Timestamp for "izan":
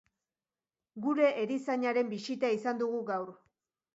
2.57-2.83